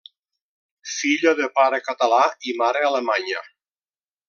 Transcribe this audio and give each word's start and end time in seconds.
Filla 0.93 1.33
de 1.41 1.49
pare 1.59 1.81
català 1.89 2.23
i 2.53 2.57
mare 2.63 2.83
alemanya. 2.91 3.45